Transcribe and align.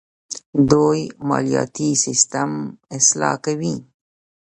دوی 0.71 0.99
مالیاتي 1.27 1.89
سیستم 2.03 2.51
اصلاح 2.97 3.35
کوي. 3.45 3.75